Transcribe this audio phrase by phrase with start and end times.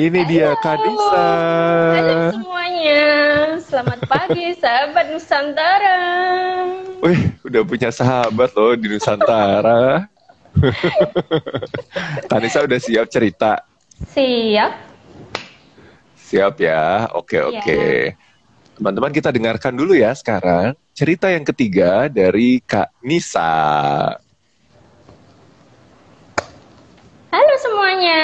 [0.00, 1.28] ini dia Kadisa.
[1.92, 3.04] Halo semuanya,
[3.60, 5.98] selamat pagi sahabat Nusantara.
[7.04, 10.08] Wih, udah punya sahabat loh di Nusantara.
[12.32, 13.60] Kanisa udah siap cerita?
[14.16, 14.72] Siap.
[16.16, 17.44] Siap ya, oke Iya.
[17.52, 17.82] oke.
[18.80, 24.16] Teman-teman kita dengarkan dulu ya sekarang cerita yang ketiga dari Kak Nisa.
[27.30, 28.22] Halo semuanya.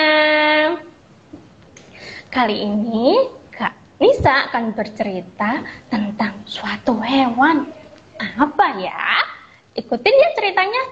[2.31, 3.17] Kali ini
[3.55, 7.71] Kak Nisa akan bercerita tentang suatu hewan.
[8.19, 9.23] Apa ya?
[9.77, 10.83] Ikutin ya ceritanya.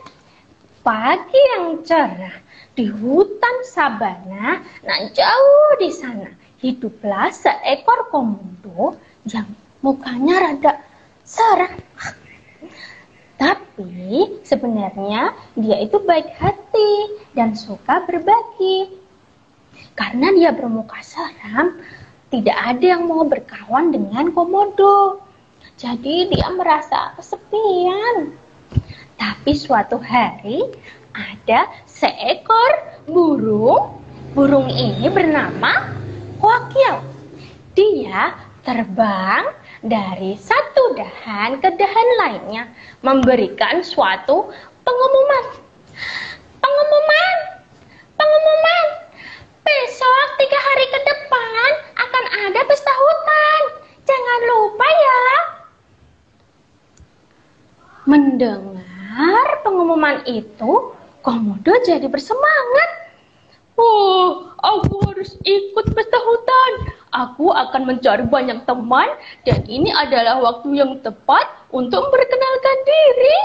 [0.84, 2.36] Pagi yang cerah
[2.76, 6.28] di hutan sabana, nah jauh di sana
[6.60, 8.92] hiduplah seekor komodo
[9.24, 9.48] yang
[9.80, 10.72] mukanya rada
[11.24, 11.72] serem.
[13.40, 16.92] Tapi sebenarnya dia itu baik hati
[17.32, 19.03] dan suka berbagi.
[19.94, 21.78] Karena dia bermuka seram,
[22.34, 25.22] tidak ada yang mau berkawan dengan komodo.
[25.78, 28.34] Jadi dia merasa kesepian.
[29.14, 30.66] Tapi suatu hari
[31.14, 32.72] ada seekor
[33.06, 34.02] burung.
[34.34, 35.94] Burung ini bernama
[36.42, 36.98] Wakil.
[37.78, 38.34] Dia
[38.66, 42.66] terbang dari satu dahan ke dahan lainnya
[43.06, 44.50] memberikan suatu
[44.82, 45.44] pengumuman.
[46.58, 47.36] Pengumuman,
[48.18, 49.03] pengumuman.
[49.64, 53.60] Besok tiga hari ke depan akan ada pesta hutan.
[54.04, 55.22] Jangan lupa ya.
[58.04, 60.92] Mendengar pengumuman itu,
[61.24, 62.90] Komodo jadi bersemangat.
[63.80, 66.72] Oh, aku harus ikut pesta hutan.
[67.14, 69.08] Aku akan mencari banyak teman
[69.48, 73.40] dan ini adalah waktu yang tepat untuk memperkenalkan diri.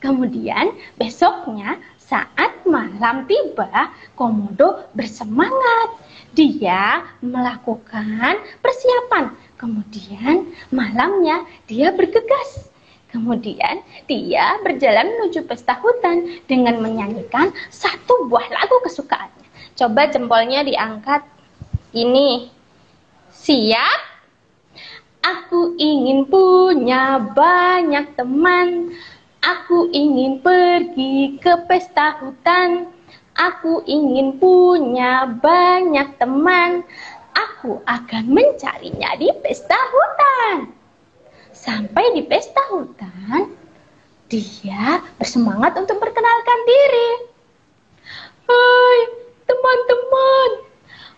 [0.00, 5.98] Kemudian besoknya saat malam tiba, Komodo bersemangat.
[6.32, 9.36] Dia melakukan persiapan.
[9.60, 12.72] Kemudian malamnya dia bergegas.
[13.12, 19.48] Kemudian dia berjalan menuju pesta hutan dengan menyanyikan satu buah lagu kesukaannya.
[19.76, 21.20] Coba jempolnya diangkat.
[21.92, 22.48] Ini.
[23.28, 24.00] Siap?
[25.22, 28.96] Aku ingin punya banyak teman.
[29.42, 32.86] Aku ingin pergi ke pesta hutan.
[33.34, 36.86] Aku ingin punya banyak teman.
[37.34, 40.70] Aku akan mencarinya di pesta hutan.
[41.50, 43.50] Sampai di pesta hutan,
[44.30, 47.10] dia bersemangat untuk memperkenalkan diri.
[48.46, 48.98] Hai,
[49.50, 50.50] teman-teman,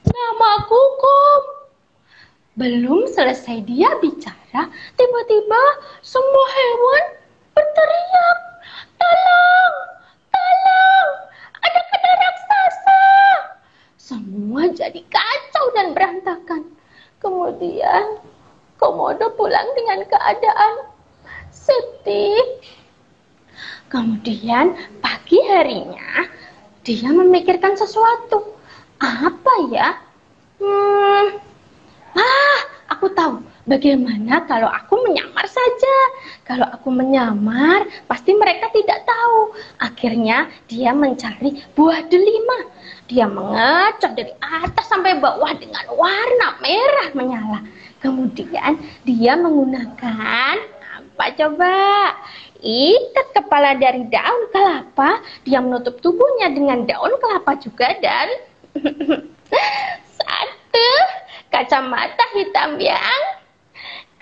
[0.08, 1.42] nama aku Kom.
[2.56, 5.62] Belum selesai dia bicara, tiba-tiba
[6.00, 7.23] semua hewan
[7.54, 8.38] berteriak.
[8.98, 9.74] Tolong,
[10.30, 11.10] tolong,
[11.62, 13.02] ada kena raksasa.
[13.96, 16.62] Semua jadi kacau dan berantakan.
[17.22, 18.20] Kemudian
[18.76, 20.74] Komodo pulang dengan keadaan
[21.48, 22.60] sedih.
[23.88, 26.26] Kemudian pagi harinya
[26.84, 28.58] dia memikirkan sesuatu.
[29.00, 29.88] Apa ya?
[30.60, 31.40] Hmm,
[32.18, 32.58] ah,
[32.92, 33.53] aku tahu.
[33.64, 35.96] Bagaimana kalau aku menyamar saja?
[36.44, 39.56] Kalau aku menyamar, pasti mereka tidak tahu.
[39.80, 42.68] Akhirnya dia mencari buah delima.
[43.08, 47.60] Dia mengecor dari atas sampai bawah dengan warna merah menyala.
[48.04, 50.56] Kemudian dia menggunakan
[51.00, 52.12] apa coba?
[52.60, 55.24] Ikat kepala dari daun kelapa.
[55.48, 58.28] Dia menutup tubuhnya dengan daun kelapa juga dan
[60.20, 60.88] satu
[61.48, 63.33] kacamata hitam yang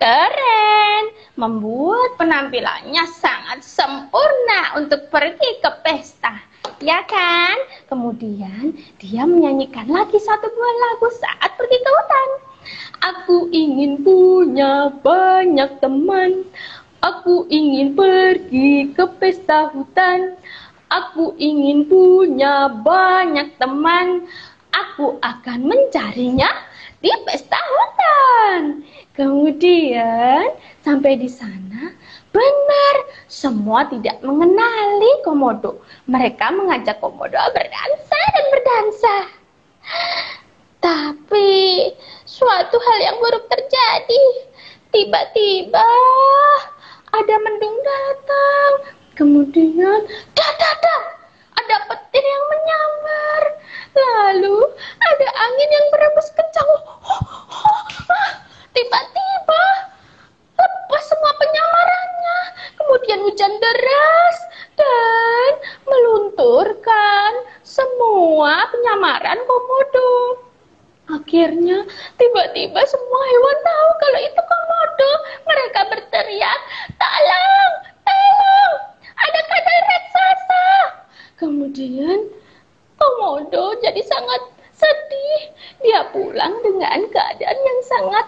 [0.03, 1.05] keren.
[1.39, 6.43] Membuat penampilannya sangat sempurna untuk pergi ke pesta.
[6.83, 7.57] Ya kan?
[7.87, 12.29] Kemudian dia menyanyikan lagi satu buah lagu saat pergi ke hutan.
[13.03, 16.51] Aku ingin punya banyak teman.
[17.03, 20.35] Aku ingin pergi ke pesta hutan.
[20.91, 24.27] Aku ingin punya banyak teman.
[24.71, 26.51] Aku akan mencarinya
[27.03, 28.87] di pesta hutan.
[29.13, 30.55] Kemudian
[30.87, 31.93] sampai di sana,
[32.33, 32.97] benar
[33.29, 35.83] semua tidak mengenali komodo.
[36.09, 39.17] Mereka mengajak komodo berdansa dan berdansa.
[40.83, 41.51] Tapi
[42.25, 44.25] suatu hal yang buruk terjadi.
[44.93, 45.91] Tiba-tiba
[47.13, 48.73] ada mendung datang.
[49.13, 50.01] Kemudian,
[50.33, 51.05] dadadang,
[51.57, 53.43] ada petir yang menyambar.
[53.93, 54.59] Lalu
[55.13, 56.71] ada angin yang berembus kencang.
[58.73, 59.65] Tiba-tiba
[60.57, 62.39] lepas semua penyamarannya.
[62.81, 64.37] Kemudian hujan deras
[64.81, 65.53] dan
[65.85, 70.13] melunturkan semua penyamaran komodo.
[72.17, 75.13] Tiba-tiba semua hewan tahu kalau itu komodo.
[75.45, 76.61] Mereka berteriak,
[76.97, 77.73] tolong,
[78.05, 78.77] tolong,
[79.17, 80.67] ada kadal raksasa.
[81.37, 82.19] Kemudian
[82.97, 84.43] komodo jadi sangat
[84.77, 85.43] sedih.
[85.83, 88.27] Dia pulang dengan keadaan yang sangat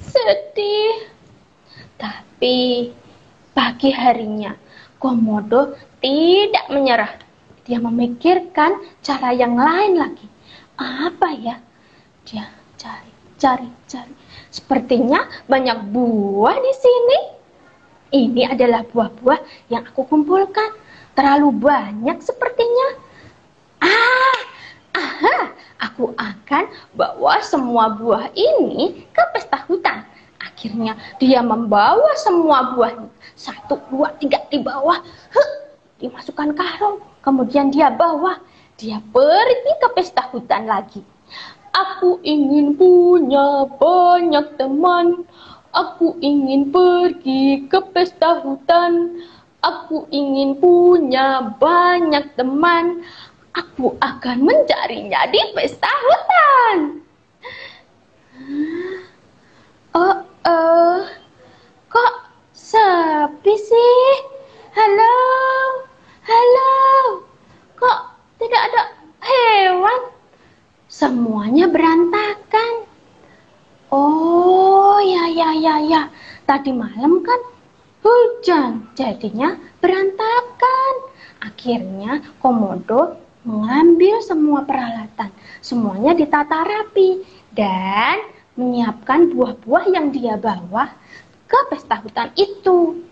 [0.00, 1.12] sedih.
[1.96, 2.90] Tapi
[3.86, 4.50] pagi harinya
[4.98, 7.22] komodo tidak menyerah.
[7.62, 10.26] Dia memikirkan cara yang lain lagi.
[10.74, 11.62] Apa ya?
[12.26, 14.10] Dia cari, cari, cari.
[14.50, 17.20] Sepertinya banyak buah di sini.
[18.10, 20.74] Ini adalah buah-buah yang aku kumpulkan.
[21.14, 22.88] Terlalu banyak sepertinya.
[23.86, 24.40] Ah,
[24.98, 25.38] aha,
[25.78, 30.02] aku akan bawa semua buah ini ke pesta hutan.
[30.42, 33.15] Akhirnya dia membawa semua buah.
[33.36, 34.96] Satu, dua, tiga di bawah.
[35.30, 35.50] Huh,
[36.00, 37.04] dimasukkan karung.
[37.20, 38.40] Kemudian dia bawa.
[38.80, 41.04] Dia pergi ke pesta hutan lagi.
[41.76, 45.28] Aku ingin punya banyak teman.
[45.76, 49.20] Aku ingin pergi ke pesta hutan.
[49.60, 53.04] Aku ingin punya banyak teman.
[53.52, 56.76] Aku akan mencarinya di pesta hutan.
[59.96, 61.25] Oh, uh, kok
[63.46, 64.10] sepi sih?
[64.74, 65.14] Halo,
[66.26, 66.74] halo,
[67.78, 67.98] kok
[68.42, 68.82] tidak ada
[69.22, 70.00] hewan?
[70.90, 72.90] Semuanya berantakan.
[73.94, 76.02] Oh, ya, ya, ya, ya.
[76.42, 77.38] Tadi malam kan
[78.02, 81.14] hujan, jadinya berantakan.
[81.38, 83.14] Akhirnya Komodo
[83.46, 85.30] mengambil semua peralatan.
[85.62, 87.22] Semuanya ditata rapi
[87.54, 88.26] dan
[88.58, 90.90] menyiapkan buah-buah yang dia bawa
[91.46, 93.05] ke pesta hutan itu.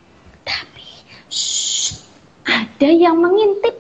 [2.74, 3.70] Ada yang mengintip.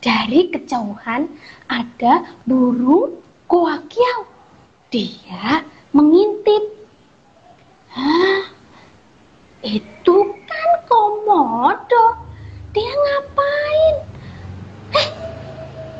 [0.00, 1.28] Dari kejauhan
[1.68, 4.24] ada burung koakiau
[4.88, 6.64] dia mengintip.
[7.92, 8.40] Hah?
[9.60, 10.16] Itu
[10.48, 12.24] kan komodo.
[12.72, 13.94] Dia ngapain?
[14.96, 15.08] Eh,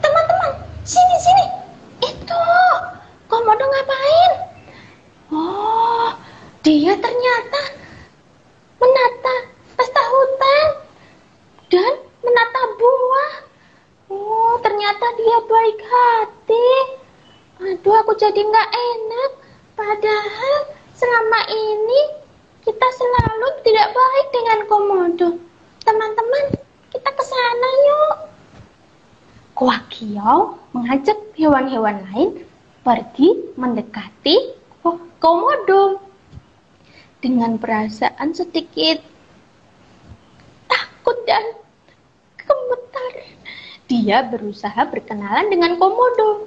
[0.01, 0.57] teman-teman,
[0.89, 1.47] sini sini.
[2.01, 2.45] Itu
[3.29, 4.33] komodo ngapain?
[5.37, 6.17] Oh,
[6.65, 7.63] dia ternyata
[8.81, 9.37] menata
[9.77, 10.69] pesta hutan
[11.69, 11.93] dan
[12.25, 13.35] menata buah.
[14.09, 16.71] Oh, ternyata dia baik hati.
[17.61, 19.31] Aduh, aku jadi nggak enak.
[19.77, 20.59] Padahal
[20.99, 22.01] selama ini
[22.67, 25.29] kita selalu tidak baik dengan komodo.
[25.87, 26.45] Teman-teman,
[26.91, 28.15] kita ke sana yuk.
[29.55, 32.31] Kuakiau mengajak hewan-hewan lain
[32.83, 34.59] pergi mendekati
[35.19, 35.99] komodo
[37.19, 39.03] dengan perasaan sedikit
[40.71, 41.43] takut dan
[42.39, 43.13] gemetar.
[43.91, 46.47] Dia berusaha berkenalan dengan komodo.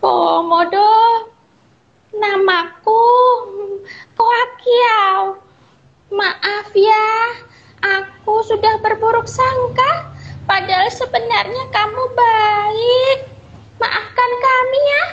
[0.00, 0.90] Komodo,
[2.16, 3.04] namaku
[4.16, 5.38] Koakiau.
[6.12, 7.08] Maaf ya,
[7.80, 10.12] aku sudah berburuk sangka.
[10.44, 13.18] Padahal sebenarnya kamu baik.
[13.80, 15.04] Maafkan kami ya.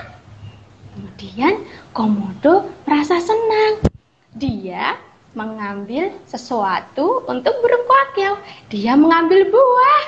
[0.93, 1.55] Kemudian
[1.95, 3.81] Komodo merasa senang.
[4.37, 4.93] Dia
[5.39, 8.35] mengambil sesuatu untuk burung koakiau.
[8.67, 10.03] Dia mengambil buah.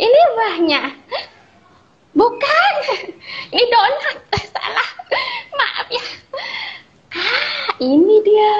[0.00, 0.82] Ini buahnya.
[2.16, 2.74] Bukan,
[3.52, 4.16] ini donat.
[4.56, 4.90] Salah,
[5.52, 6.04] maaf ya.
[7.12, 8.56] Ah, ini dia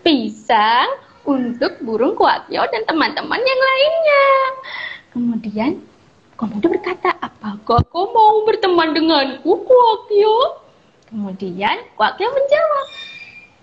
[0.00, 0.88] pisang
[1.28, 4.26] untuk burung kuatyo dan teman-teman yang lainnya.
[5.12, 5.72] Kemudian
[6.36, 10.60] Komodo berkata, apakah kau mau berteman denganku, Kuakyo?
[11.08, 12.86] Kemudian Kuakyo menjawab,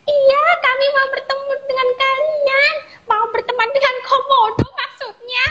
[0.07, 2.75] iya kami mau bertemu dengan kalian.
[3.07, 5.45] Mau berteman dengan Komodo maksudnya.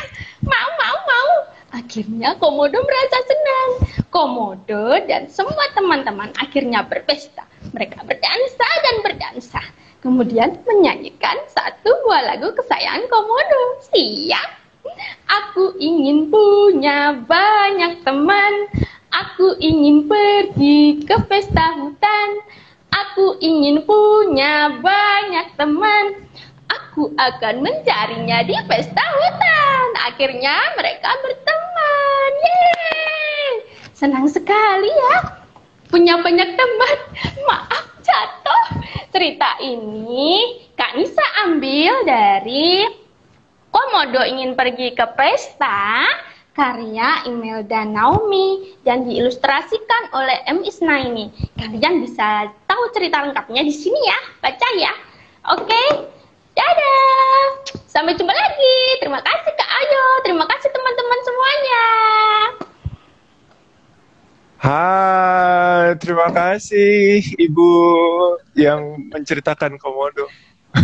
[0.45, 1.31] Mau, mau, mau.
[1.73, 3.71] Akhirnya Komodo merasa senang.
[4.13, 7.49] Komodo dan semua teman-teman akhirnya berpesta.
[7.73, 9.63] Mereka berdansa dan berdansa.
[10.03, 13.63] Kemudian menyanyikan satu buah lagu kesayangan Komodo.
[13.95, 14.51] Siap?
[15.31, 18.67] Aku ingin punya banyak teman.
[19.13, 22.29] Aku ingin pergi ke pesta hutan.
[23.03, 26.23] Aku ingin punya banyak teman.
[26.71, 29.87] Aku akan mencarinya di pesta hutan.
[30.07, 32.31] Akhirnya mereka berteman.
[32.47, 33.51] Yeay!
[33.91, 35.17] Senang sekali ya.
[35.91, 36.99] Punya banyak teman.
[37.51, 38.65] Maaf jatuh.
[39.11, 42.87] Cerita ini Kak Nisa ambil dari
[43.73, 46.07] Komodo ingin pergi ke pesta
[46.53, 50.61] karya Imelda Naomi dan diilustrasikan oleh M.
[50.65, 51.33] Isnaini.
[51.57, 54.93] Kalian bisa tahu cerita lengkapnya di sini ya, baca ya.
[55.57, 55.83] Oke,
[56.53, 57.41] dadah.
[57.89, 58.77] Sampai jumpa lagi.
[59.01, 61.85] Terima kasih Kak Ayo, terima kasih teman-teman semuanya.
[64.63, 67.73] Hai, terima kasih Ibu
[68.55, 70.29] yang menceritakan komodo.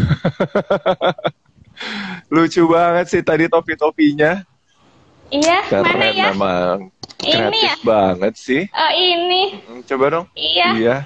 [2.34, 4.42] Lucu banget sih tadi topi-topinya.
[5.28, 6.24] Iya, Keren mana ya?
[6.32, 6.76] memang.
[7.18, 7.74] Ini Kreatif ya?
[7.84, 8.62] banget sih.
[8.72, 9.42] Oh, ini.
[9.66, 10.26] Hmm, Coba dong.
[10.32, 10.68] Iya.
[10.72, 10.96] Iya.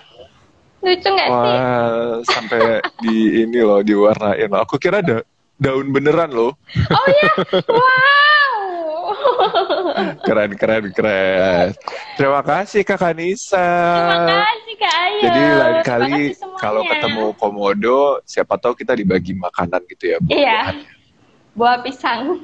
[0.82, 1.30] Lucu sih?
[1.30, 4.50] Wah, sampai di ini loh diwarnain.
[4.62, 5.22] Aku kira ada
[5.58, 6.58] daun beneran loh.
[6.90, 7.32] Oh ya,
[7.70, 7.92] wow.
[10.26, 11.68] Keren, keren, keren.
[12.18, 13.62] Terima kasih Kakak Nisa.
[13.62, 15.20] Terima kasih Kak Ayu.
[15.22, 16.22] Jadi lain kali
[16.58, 20.18] kalau ketemu komodo, siapa tahu kita dibagi makanan gitu ya.
[20.26, 20.60] Iya.
[21.54, 22.42] Buah pisang.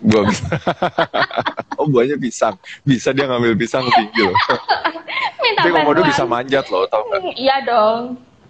[0.00, 0.46] Buah bisa.
[1.80, 2.56] oh buahnya pisang.
[2.84, 4.36] Bisa dia ngambil pisang tinggi loh.
[5.42, 7.20] Minta Tapi komodo bisa manjat loh, tau nggak?
[7.24, 8.00] Hmm, Iya dong.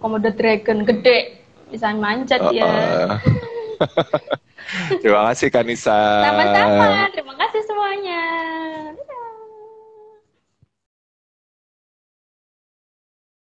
[0.03, 1.39] Komodo dragon gede.
[1.71, 2.67] Bisa manjat ya.
[2.67, 3.09] Uh-uh.
[5.01, 5.95] Terima kasih Kanisa.
[6.23, 7.07] Sama-sama.
[7.11, 7.33] Terima